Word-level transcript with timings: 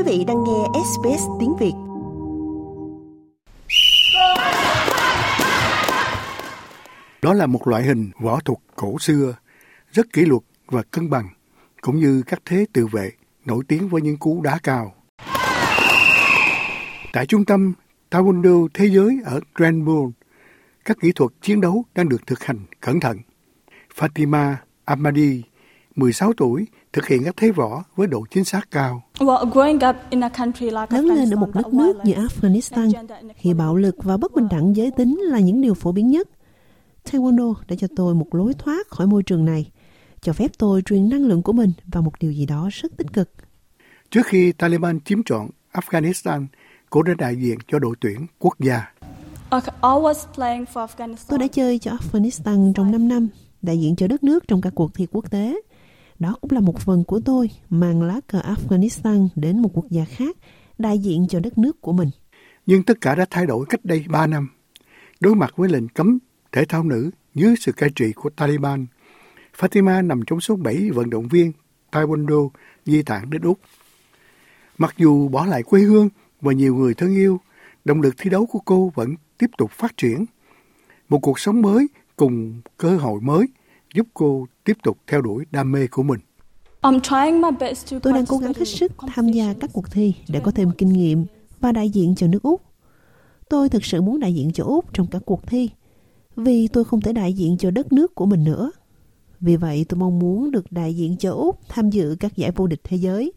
Quý 0.00 0.18
vị 0.18 0.24
đang 0.24 0.44
nghe 0.44 0.80
SBS 0.84 1.22
tiếng 1.40 1.56
Việt. 1.56 1.72
Đó 7.22 7.34
là 7.34 7.46
một 7.46 7.68
loại 7.68 7.82
hình 7.82 8.10
võ 8.20 8.40
thuật 8.40 8.58
cổ 8.76 8.98
xưa, 8.98 9.34
rất 9.92 10.12
kỷ 10.12 10.24
luật 10.24 10.42
và 10.66 10.82
cân 10.82 11.10
bằng, 11.10 11.28
cũng 11.80 11.96
như 12.00 12.22
các 12.26 12.40
thế 12.44 12.66
tự 12.72 12.86
vệ 12.86 13.12
nổi 13.44 13.64
tiếng 13.68 13.88
với 13.88 14.02
những 14.02 14.16
cú 14.16 14.42
đá 14.42 14.58
cao. 14.62 14.94
Tại 17.12 17.26
trung 17.26 17.44
tâm 17.44 17.72
Taekwondo 18.10 18.68
Thế 18.74 18.86
giới 18.86 19.20
ở 19.24 19.40
Granville, 19.54 20.10
các 20.84 20.96
kỹ 21.00 21.12
thuật 21.14 21.30
chiến 21.42 21.60
đấu 21.60 21.84
đang 21.94 22.08
được 22.08 22.26
thực 22.26 22.44
hành 22.44 22.58
cẩn 22.80 23.00
thận. 23.00 23.18
Fatima 23.96 24.54
Amadi, 24.84 25.42
16 25.96 26.32
tuổi, 26.36 26.66
thực 26.92 27.06
hiện 27.06 27.24
các 27.24 27.36
thế 27.36 27.50
võ 27.50 27.84
với 27.96 28.06
độ 28.06 28.24
chính 28.30 28.44
xác 28.44 28.70
cao. 28.70 29.02
Lớn 30.90 31.06
lên 31.06 31.30
ở 31.30 31.36
một 31.36 31.50
đất 31.54 31.74
nước 31.74 31.96
như 32.04 32.14
Afghanistan, 32.14 33.06
thì 33.40 33.54
bạo 33.54 33.76
lực 33.76 33.96
và 33.98 34.16
bất 34.16 34.34
bình 34.34 34.48
đẳng 34.50 34.76
giới 34.76 34.90
tính 34.90 35.20
là 35.22 35.40
những 35.40 35.60
điều 35.60 35.74
phổ 35.74 35.92
biến 35.92 36.10
nhất. 36.10 36.28
Taekwondo 37.04 37.54
đã 37.68 37.76
cho 37.78 37.86
tôi 37.96 38.14
một 38.14 38.34
lối 38.34 38.54
thoát 38.54 38.88
khỏi 38.88 39.06
môi 39.06 39.22
trường 39.22 39.44
này, 39.44 39.70
cho 40.20 40.32
phép 40.32 40.50
tôi 40.58 40.82
truyền 40.82 41.08
năng 41.08 41.26
lượng 41.26 41.42
của 41.42 41.52
mình 41.52 41.72
vào 41.86 42.02
một 42.02 42.12
điều 42.20 42.32
gì 42.32 42.46
đó 42.46 42.68
rất 42.72 42.96
tích 42.96 43.12
cực. 43.12 43.30
Trước 44.10 44.26
khi 44.26 44.52
Taliban 44.52 45.00
chiếm 45.00 45.22
trọn 45.22 45.46
Afghanistan, 45.72 46.46
cô 46.90 47.02
đã 47.02 47.14
đại 47.18 47.36
diện 47.36 47.58
cho 47.68 47.78
đội 47.78 47.94
tuyển 48.00 48.26
quốc 48.38 48.54
gia. 48.60 48.92
Tôi 51.28 51.38
đã 51.38 51.46
chơi 51.52 51.78
cho 51.78 51.90
Afghanistan 51.90 52.72
trong 52.72 52.90
5 52.92 53.08
năm, 53.08 53.28
đại 53.62 53.80
diện 53.80 53.96
cho 53.96 54.06
đất 54.06 54.24
nước 54.24 54.48
trong 54.48 54.60
các 54.60 54.72
cuộc 54.74 54.94
thi 54.94 55.06
quốc 55.12 55.30
tế. 55.30 55.60
Đó 56.20 56.36
cũng 56.40 56.50
là 56.50 56.60
một 56.60 56.80
phần 56.80 57.04
của 57.04 57.20
tôi 57.24 57.50
mang 57.70 58.02
lá 58.02 58.20
cờ 58.26 58.40
Afghanistan 58.40 59.28
đến 59.36 59.62
một 59.62 59.70
quốc 59.74 59.86
gia 59.90 60.04
khác, 60.04 60.36
đại 60.78 60.98
diện 60.98 61.26
cho 61.28 61.40
đất 61.40 61.58
nước 61.58 61.80
của 61.80 61.92
mình. 61.92 62.10
Nhưng 62.66 62.82
tất 62.82 63.00
cả 63.00 63.14
đã 63.14 63.26
thay 63.30 63.46
đổi 63.46 63.66
cách 63.68 63.84
đây 63.84 64.04
3 64.08 64.26
năm. 64.26 64.48
Đối 65.20 65.34
mặt 65.34 65.52
với 65.56 65.68
lệnh 65.68 65.88
cấm 65.88 66.18
thể 66.52 66.64
thao 66.64 66.82
nữ 66.82 67.10
dưới 67.34 67.54
sự 67.58 67.72
cai 67.72 67.90
trị 67.90 68.12
của 68.12 68.30
Taliban, 68.30 68.86
Fatima 69.58 70.06
nằm 70.06 70.20
trong 70.26 70.40
số 70.40 70.56
7 70.56 70.90
vận 70.90 71.10
động 71.10 71.28
viên 71.28 71.52
Taekwondo 71.92 72.48
di 72.86 73.02
tản 73.02 73.30
đến 73.30 73.42
Úc. 73.42 73.58
Mặc 74.78 74.94
dù 74.98 75.28
bỏ 75.28 75.46
lại 75.46 75.62
quê 75.62 75.80
hương 75.80 76.08
và 76.40 76.52
nhiều 76.52 76.74
người 76.74 76.94
thân 76.94 77.14
yêu, 77.14 77.40
động 77.84 78.00
lực 78.00 78.14
thi 78.18 78.30
đấu 78.30 78.46
của 78.46 78.60
cô 78.64 78.92
vẫn 78.94 79.14
tiếp 79.38 79.50
tục 79.58 79.70
phát 79.70 79.96
triển. 79.96 80.24
Một 81.08 81.18
cuộc 81.18 81.40
sống 81.40 81.62
mới 81.62 81.86
cùng 82.16 82.60
cơ 82.76 82.96
hội 82.96 83.20
mới 83.20 83.46
giúp 83.94 84.06
cô 84.14 84.46
tiếp 84.64 84.76
tục 84.82 84.98
theo 85.06 85.20
đuổi 85.22 85.44
đam 85.50 85.72
mê 85.72 85.86
của 85.86 86.02
mình. 86.02 86.20
Tôi 88.02 88.12
đang 88.12 88.26
cố 88.26 88.38
gắng 88.38 88.52
hết 88.54 88.64
sức 88.64 88.92
tham 89.14 89.28
gia 89.28 89.54
các 89.60 89.70
cuộc 89.72 89.90
thi 89.90 90.14
để 90.28 90.40
có 90.44 90.50
thêm 90.50 90.70
kinh 90.78 90.88
nghiệm 90.88 91.24
và 91.60 91.72
đại 91.72 91.90
diện 91.90 92.14
cho 92.14 92.26
nước 92.26 92.42
Úc. 92.42 92.62
Tôi 93.48 93.68
thực 93.68 93.84
sự 93.84 94.00
muốn 94.00 94.20
đại 94.20 94.34
diện 94.34 94.52
cho 94.52 94.64
Úc 94.64 94.94
trong 94.94 95.06
các 95.06 95.22
cuộc 95.26 95.46
thi, 95.46 95.70
vì 96.36 96.68
tôi 96.68 96.84
không 96.84 97.00
thể 97.00 97.12
đại 97.12 97.32
diện 97.32 97.56
cho 97.58 97.70
đất 97.70 97.92
nước 97.92 98.14
của 98.14 98.26
mình 98.26 98.44
nữa. 98.44 98.70
Vì 99.40 99.56
vậy 99.56 99.86
tôi 99.88 100.00
mong 100.00 100.18
muốn 100.18 100.50
được 100.50 100.72
đại 100.72 100.94
diện 100.94 101.16
cho 101.16 101.32
Úc 101.32 101.68
tham 101.68 101.90
dự 101.90 102.16
các 102.20 102.36
giải 102.36 102.50
vô 102.50 102.66
địch 102.66 102.80
thế 102.84 102.96
giới 102.96 103.32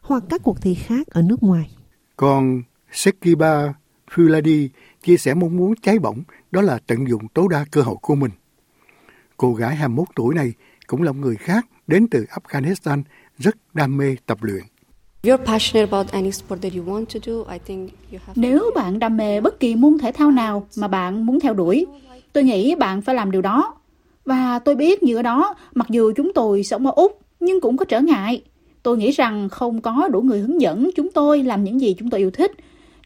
hoặc 0.00 0.24
các 0.28 0.40
cuộc 0.44 0.62
thi 0.62 0.74
khác 0.74 1.06
ở 1.06 1.22
nước 1.22 1.42
ngoài. 1.42 1.70
Còn 2.16 2.62
Sekiba 2.92 3.74
Fuladi 4.10 4.68
chia 5.02 5.16
sẻ 5.16 5.34
mong 5.34 5.56
muốn 5.56 5.74
cháy 5.82 5.98
bỏng 5.98 6.22
đó 6.50 6.60
là 6.60 6.78
tận 6.86 7.08
dụng 7.08 7.28
tối 7.34 7.46
đa 7.50 7.64
cơ 7.70 7.82
hội 7.82 7.96
của 8.02 8.14
mình. 8.14 8.30
Cô 9.42 9.54
gái 9.54 9.76
21 9.76 10.08
tuổi 10.16 10.34
này 10.34 10.52
cũng 10.86 11.02
là 11.02 11.12
một 11.12 11.18
người 11.20 11.36
khác 11.36 11.66
đến 11.86 12.06
từ 12.10 12.24
Afghanistan 12.30 13.02
rất 13.38 13.56
đam 13.74 13.96
mê 13.96 14.16
tập 14.26 14.38
luyện. 14.40 14.62
Nếu 18.34 18.70
bạn 18.74 18.98
đam 18.98 19.16
mê 19.16 19.40
bất 19.40 19.60
kỳ 19.60 19.74
môn 19.74 19.98
thể 19.98 20.12
thao 20.12 20.30
nào 20.30 20.66
mà 20.76 20.88
bạn 20.88 21.26
muốn 21.26 21.40
theo 21.40 21.54
đuổi, 21.54 21.86
tôi 22.32 22.44
nghĩ 22.44 22.74
bạn 22.74 23.02
phải 23.02 23.14
làm 23.14 23.30
điều 23.30 23.42
đó. 23.42 23.74
Và 24.24 24.58
tôi 24.58 24.74
biết 24.74 25.02
như 25.02 25.16
ở 25.16 25.22
đó, 25.22 25.54
mặc 25.74 25.86
dù 25.90 26.12
chúng 26.16 26.32
tôi 26.34 26.64
sống 26.64 26.86
ở 26.86 26.92
Úc, 26.96 27.20
nhưng 27.40 27.60
cũng 27.60 27.76
có 27.76 27.84
trở 27.84 28.00
ngại. 28.00 28.42
Tôi 28.82 28.98
nghĩ 28.98 29.10
rằng 29.10 29.48
không 29.48 29.80
có 29.80 30.08
đủ 30.08 30.20
người 30.20 30.40
hướng 30.40 30.60
dẫn 30.60 30.90
chúng 30.96 31.10
tôi 31.10 31.42
làm 31.42 31.64
những 31.64 31.80
gì 31.80 31.94
chúng 31.98 32.10
tôi 32.10 32.20
yêu 32.20 32.30
thích 32.30 32.52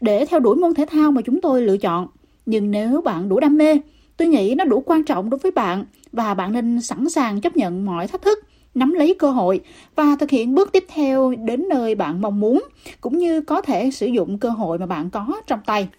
để 0.01 0.25
theo 0.25 0.39
đuổi 0.39 0.55
môn 0.55 0.73
thể 0.73 0.85
thao 0.89 1.11
mà 1.11 1.21
chúng 1.21 1.41
tôi 1.41 1.61
lựa 1.61 1.77
chọn. 1.77 2.07
Nhưng 2.45 2.71
nếu 2.71 3.01
bạn 3.01 3.29
đủ 3.29 3.39
đam 3.39 3.57
mê, 3.57 3.79
tôi 4.17 4.27
nghĩ 4.27 4.55
nó 4.57 4.63
đủ 4.63 4.83
quan 4.85 5.03
trọng 5.03 5.29
đối 5.29 5.39
với 5.39 5.51
bạn 5.51 5.85
và 6.11 6.33
bạn 6.33 6.51
nên 6.53 6.81
sẵn 6.81 7.09
sàng 7.09 7.41
chấp 7.41 7.55
nhận 7.55 7.85
mọi 7.85 8.07
thách 8.07 8.21
thức, 8.21 8.39
nắm 8.75 8.93
lấy 8.93 9.15
cơ 9.19 9.31
hội 9.31 9.61
và 9.95 10.15
thực 10.19 10.29
hiện 10.29 10.55
bước 10.55 10.71
tiếp 10.71 10.85
theo 10.87 11.33
đến 11.37 11.65
nơi 11.69 11.95
bạn 11.95 12.21
mong 12.21 12.39
muốn, 12.39 12.63
cũng 13.01 13.17
như 13.17 13.41
có 13.41 13.61
thể 13.61 13.91
sử 13.91 14.07
dụng 14.07 14.37
cơ 14.37 14.49
hội 14.49 14.79
mà 14.79 14.85
bạn 14.85 15.09
có 15.09 15.41
trong 15.47 15.59
tay. 15.65 15.89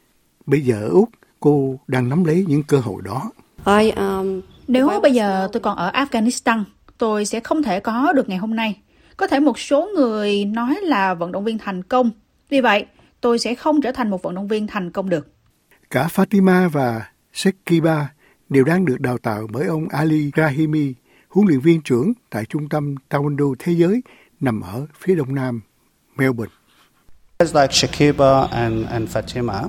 Bây 0.46 0.60
giờ 0.60 0.88
Úc, 0.90 1.08
cô 1.40 1.78
đang 1.86 2.08
nắm 2.08 2.24
lấy 2.24 2.44
những 2.48 2.62
cơ 2.62 2.78
hội 2.78 3.02
đó. 3.04 3.30
I, 3.80 3.90
um, 3.90 4.40
Nếu 4.68 5.00
bây 5.02 5.12
giờ 5.12 5.48
tôi 5.52 5.60
còn 5.60 5.76
ở 5.76 5.90
Afghanistan, 5.90 6.64
tôi 6.98 7.24
sẽ 7.24 7.40
không 7.40 7.62
thể 7.62 7.80
có 7.80 8.12
được 8.12 8.28
ngày 8.28 8.38
hôm 8.38 8.56
nay. 8.56 8.80
Có 9.16 9.26
thể 9.26 9.40
một 9.40 9.58
số 9.58 9.88
người 9.94 10.44
nói 10.44 10.78
là 10.82 11.14
vận 11.14 11.32
động 11.32 11.44
viên 11.44 11.58
thành 11.58 11.82
công. 11.82 12.10
Vì 12.48 12.60
vậy, 12.60 12.86
tôi 13.20 13.38
sẽ 13.38 13.54
không 13.54 13.80
trở 13.80 13.92
thành 13.92 14.10
một 14.10 14.22
vận 14.22 14.34
động 14.34 14.48
viên 14.48 14.66
thành 14.66 14.90
công 14.90 15.08
được. 15.08 15.26
Cả 15.90 16.08
Fatima 16.14 16.68
và 16.68 17.06
Sekiba 17.32 18.08
đều 18.48 18.64
đang 18.64 18.84
được 18.84 19.00
đào 19.00 19.18
tạo 19.18 19.46
bởi 19.52 19.66
ông 19.66 19.88
Ali 19.88 20.30
Rahimi, 20.36 20.94
huấn 21.28 21.48
luyện 21.48 21.60
viên 21.60 21.82
trưởng 21.82 22.12
tại 22.30 22.44
trung 22.44 22.68
tâm 22.68 22.94
Taekwondo 23.10 23.54
Thế 23.58 23.72
giới 23.72 24.02
nằm 24.40 24.60
ở 24.60 24.86
phía 25.00 25.14
đông 25.14 25.34
nam 25.34 25.60
Melbourne. 26.16 26.54
Like 27.40 27.72
Shakiba 27.72 28.40
and, 28.40 28.86
and 28.86 29.16
Fatima, 29.16 29.68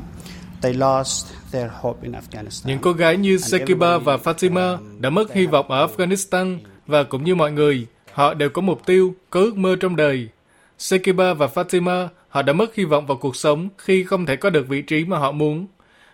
they 0.61 0.73
lost 0.73 1.27
their 1.51 1.71
hope 1.81 1.99
in 2.03 2.11
Afghanistan. 2.11 2.67
Những 2.67 2.79
cô 2.81 2.93
gái 2.93 3.17
như 3.17 3.37
Sekiba 3.37 3.97
và 3.97 4.17
Fatima 4.17 4.77
đã 4.99 5.09
mất 5.09 5.33
hy 5.33 5.45
vọng 5.45 5.71
ở 5.71 5.87
Afghanistan 5.87 6.57
và 6.87 7.03
cũng 7.03 7.23
như 7.23 7.35
mọi 7.35 7.51
người, 7.51 7.87
họ 8.11 8.33
đều 8.33 8.49
có 8.49 8.61
mục 8.61 8.85
tiêu, 8.85 9.15
có 9.29 9.39
ước 9.39 9.57
mơ 9.57 9.75
trong 9.79 9.95
đời. 9.95 10.29
Sekiba 10.77 11.33
và 11.33 11.47
Fatima, 11.47 12.07
họ 12.29 12.41
đã 12.41 12.53
mất 12.53 12.75
hy 12.75 12.83
vọng 12.83 13.07
vào 13.07 13.17
cuộc 13.17 13.35
sống 13.35 13.69
khi 13.77 14.03
không 14.03 14.25
thể 14.25 14.35
có 14.35 14.49
được 14.49 14.67
vị 14.67 14.81
trí 14.81 15.05
mà 15.05 15.17
họ 15.17 15.31
muốn. 15.31 15.67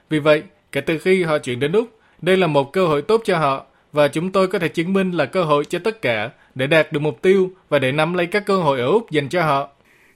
Vì 0.10 0.20
vậy, 0.20 0.44
kể 0.72 0.82
từ 0.82 0.98
khi 0.98 1.24
họ 1.24 1.38
chuyển 1.38 1.60
đến 1.60 1.72
Úc, 1.72 1.95
đây 2.26 2.38
là 2.38 2.48
một 2.48 2.74
cơ 2.74 2.88
hội 2.88 3.02
tốt 3.02 3.22
cho 3.26 3.38
họ 3.38 3.66
và 3.92 4.08
chúng 4.08 4.32
tôi 4.32 4.48
có 4.48 4.60
thể 4.60 4.68
chứng 4.68 4.94
minh 4.94 5.12
là 5.12 5.26
cơ 5.26 5.44
hội 5.44 5.66
cho 5.66 5.80
tất 5.84 6.02
cả 6.02 6.32
để 6.56 6.68
đạt 6.68 6.92
được 6.92 7.00
mục 7.00 7.22
tiêu 7.22 7.50
và 7.70 7.80
để 7.80 7.92
nắm 7.92 8.14
lấy 8.14 8.26
các 8.26 8.46
cơ 8.46 8.58
hội 8.58 8.80
ở 8.80 8.86
Úc 8.86 9.12
dành 9.12 9.30
cho 9.30 9.44
họ. 9.44 9.70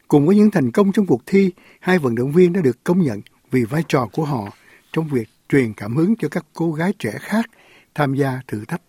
Cùng 0.07 0.27
với 0.27 0.35
những 0.35 0.51
thành 0.51 0.71
công 0.71 0.91
trong 0.91 1.05
cuộc 1.05 1.21
thi, 1.25 1.51
hai 1.79 1.99
vận 1.99 2.15
động 2.15 2.31
viên 2.31 2.53
đã 2.53 2.61
được 2.61 2.83
công 2.83 3.01
nhận 3.01 3.21
vì 3.51 3.63
vai 3.63 3.83
trò 3.87 4.07
của 4.13 4.25
họ 4.25 4.49
trong 4.93 5.07
việc 5.07 5.29
truyền 5.49 5.73
cảm 5.73 5.95
hứng 5.95 6.15
cho 6.15 6.27
các 6.29 6.45
cô 6.53 6.71
gái 6.71 6.93
trẻ 6.99 7.11
khác 7.19 7.45
tham 7.95 8.13
gia 8.13 8.39
thử 8.47 8.65
thách. 8.65 8.81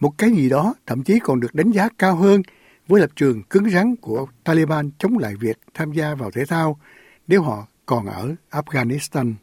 Một 0.00 0.18
cái 0.18 0.30
gì 0.30 0.48
đó 0.48 0.74
thậm 0.86 1.02
chí 1.02 1.18
còn 1.18 1.40
được 1.40 1.54
đánh 1.54 1.70
giá 1.70 1.88
cao 1.98 2.16
hơn 2.16 2.42
với 2.88 3.00
lập 3.00 3.10
trường 3.16 3.42
cứng 3.42 3.70
rắn 3.70 3.96
của 3.96 4.26
Taliban 4.44 4.90
chống 4.98 5.18
lại 5.18 5.34
việc 5.40 5.58
tham 5.74 5.92
gia 5.92 6.14
vào 6.14 6.30
thể 6.30 6.44
thao 6.44 6.80
nếu 7.26 7.42
họ 7.42 7.66
còn 7.86 8.06
ở 8.06 8.34
Afghanistan. 8.50 9.34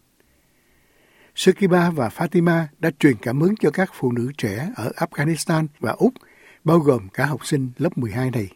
Sukiba 1.37 1.89
và 1.89 2.09
Fatima 2.17 2.63
đã 2.79 2.91
truyền 2.99 3.15
cảm 3.21 3.41
hứng 3.41 3.55
cho 3.55 3.71
các 3.71 3.91
phụ 3.93 4.11
nữ 4.11 4.31
trẻ 4.37 4.69
ở 4.75 4.91
Afghanistan 4.95 5.67
và 5.79 5.91
Úc, 5.91 6.13
bao 6.63 6.79
gồm 6.79 7.07
cả 7.13 7.25
học 7.25 7.45
sinh 7.45 7.69
lớp 7.77 7.97
12 7.97 8.31
này. 8.31 8.47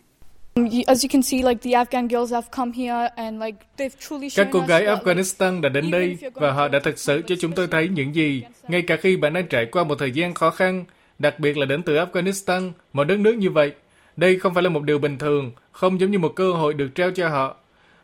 Các 4.35 4.47
cô 4.51 4.59
gái 4.67 4.85
Afghanistan 4.85 5.61
đã 5.61 5.69
đến 5.69 5.91
đây 5.91 6.17
và 6.33 6.51
họ 6.51 6.67
đã 6.67 6.79
thực 6.83 6.99
sự 6.99 7.21
cho 7.27 7.35
chúng 7.39 7.51
tôi 7.51 7.67
thấy 7.67 7.87
những 7.87 8.15
gì, 8.15 8.43
ngay 8.67 8.81
cả 8.81 8.97
khi 9.01 9.17
bạn 9.17 9.33
đang 9.33 9.47
trải 9.47 9.65
qua 9.65 9.83
một 9.83 9.95
thời 9.99 10.11
gian 10.11 10.33
khó 10.33 10.49
khăn, 10.49 10.85
đặc 11.19 11.39
biệt 11.39 11.57
là 11.57 11.65
đến 11.65 11.83
từ 11.83 11.95
Afghanistan, 11.95 12.71
một 12.93 13.03
đất 13.03 13.19
nước 13.19 13.35
như 13.37 13.49
vậy. 13.49 13.71
Đây 14.17 14.39
không 14.39 14.53
phải 14.53 14.63
là 14.63 14.69
một 14.69 14.83
điều 14.83 14.99
bình 14.99 15.17
thường, 15.17 15.51
không 15.71 15.99
giống 15.99 16.11
như 16.11 16.19
một 16.19 16.33
cơ 16.35 16.53
hội 16.53 16.73
được 16.73 16.89
trao 16.95 17.11
cho 17.11 17.29
họ. 17.29 17.55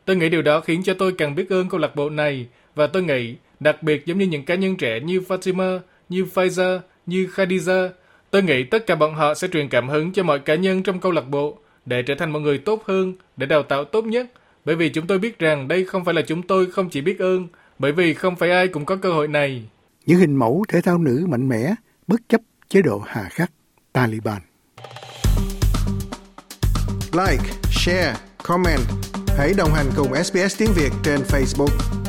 Tôi 0.05 0.15
nghĩ 0.15 0.29
điều 0.29 0.41
đó 0.41 0.61
khiến 0.61 0.83
cho 0.83 0.93
tôi 0.93 1.13
càng 1.17 1.35
biết 1.35 1.49
ơn 1.49 1.69
câu 1.69 1.79
lạc 1.79 1.95
bộ 1.95 2.09
này 2.09 2.47
và 2.75 2.87
tôi 2.87 3.03
nghĩ 3.03 3.35
đặc 3.59 3.83
biệt 3.83 4.05
giống 4.05 4.17
như 4.17 4.25
những 4.25 4.45
cá 4.45 4.55
nhân 4.55 4.75
trẻ 4.77 4.99
như 4.99 5.19
Fatima, 5.19 5.79
như 6.09 6.25
Faiza, 6.33 6.79
như 7.05 7.27
Khadija. 7.35 7.89
Tôi 8.31 8.43
nghĩ 8.43 8.63
tất 8.63 8.85
cả 8.87 8.95
bọn 8.95 9.15
họ 9.15 9.33
sẽ 9.33 9.47
truyền 9.47 9.69
cảm 9.69 9.89
hứng 9.89 10.13
cho 10.13 10.23
mọi 10.23 10.39
cá 10.39 10.55
nhân 10.55 10.83
trong 10.83 10.99
câu 10.99 11.11
lạc 11.11 11.29
bộ 11.29 11.57
để 11.85 12.01
trở 12.01 12.15
thành 12.15 12.31
một 12.31 12.39
người 12.39 12.57
tốt 12.57 12.83
hơn, 12.85 13.13
để 13.37 13.45
đào 13.45 13.63
tạo 13.63 13.85
tốt 13.85 14.05
nhất. 14.05 14.27
Bởi 14.65 14.75
vì 14.75 14.89
chúng 14.89 15.07
tôi 15.07 15.19
biết 15.19 15.39
rằng 15.39 15.67
đây 15.67 15.85
không 15.85 16.05
phải 16.05 16.13
là 16.13 16.21
chúng 16.21 16.41
tôi 16.41 16.71
không 16.71 16.89
chỉ 16.89 17.01
biết 17.01 17.19
ơn, 17.19 17.47
bởi 17.79 17.91
vì 17.91 18.13
không 18.13 18.35
phải 18.35 18.51
ai 18.51 18.67
cũng 18.67 18.85
có 18.85 18.95
cơ 18.95 19.11
hội 19.11 19.27
này. 19.27 19.63
Những 20.05 20.19
hình 20.19 20.35
mẫu 20.35 20.65
thể 20.67 20.81
thao 20.81 20.97
nữ 20.97 21.25
mạnh 21.29 21.49
mẽ, 21.49 21.75
bất 22.07 22.21
chấp 22.29 22.41
chế 22.69 22.81
độ 22.81 23.01
hà 23.05 23.23
khắc 23.23 23.51
Taliban. 23.93 24.41
Like, 27.13 27.43
share, 27.71 28.15
comment. 28.43 28.81
Hãy 29.37 29.53
đồng 29.57 29.73
hành 29.73 29.85
cùng 29.95 30.23
SBS 30.23 30.59
tiếng 30.59 30.69
Việt 30.75 30.91
trên 31.03 31.19
Facebook. 31.19 32.06